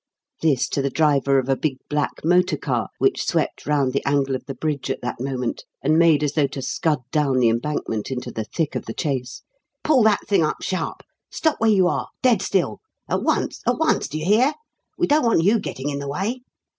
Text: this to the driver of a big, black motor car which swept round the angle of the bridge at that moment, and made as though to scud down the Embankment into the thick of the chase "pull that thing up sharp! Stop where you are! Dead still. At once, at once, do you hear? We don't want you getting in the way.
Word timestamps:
this 0.41 0.67
to 0.67 0.81
the 0.81 0.89
driver 0.89 1.37
of 1.37 1.47
a 1.47 1.55
big, 1.55 1.75
black 1.87 2.25
motor 2.25 2.57
car 2.57 2.89
which 2.97 3.23
swept 3.23 3.67
round 3.67 3.93
the 3.93 4.03
angle 4.03 4.35
of 4.35 4.43
the 4.47 4.55
bridge 4.55 4.89
at 4.89 4.99
that 5.03 5.19
moment, 5.19 5.63
and 5.83 5.95
made 5.99 6.23
as 6.23 6.31
though 6.33 6.47
to 6.47 6.59
scud 6.59 6.97
down 7.11 7.37
the 7.37 7.49
Embankment 7.49 8.09
into 8.09 8.31
the 8.31 8.43
thick 8.45 8.73
of 8.73 8.87
the 8.87 8.95
chase 8.95 9.43
"pull 9.83 10.01
that 10.01 10.27
thing 10.27 10.43
up 10.43 10.57
sharp! 10.63 11.03
Stop 11.29 11.57
where 11.61 11.69
you 11.69 11.87
are! 11.87 12.07
Dead 12.23 12.41
still. 12.41 12.79
At 13.07 13.21
once, 13.21 13.61
at 13.67 13.77
once, 13.77 14.07
do 14.07 14.17
you 14.17 14.25
hear? 14.25 14.55
We 14.97 15.05
don't 15.05 15.23
want 15.23 15.43
you 15.43 15.59
getting 15.59 15.89
in 15.89 15.99
the 15.99 16.09
way. 16.09 16.41